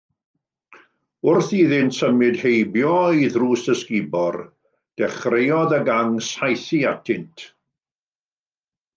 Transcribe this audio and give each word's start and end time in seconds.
Wrth 1.31 1.49
iddynt 1.57 1.97
symud 1.97 2.39
heibio 2.43 2.93
i 3.25 3.27
ddrws 3.35 3.65
ysgubor, 3.73 4.37
dechreuodd 5.01 5.75
y 5.77 5.79
gang 5.91 6.17
saethu 6.29 6.81
atynt. 6.93 7.45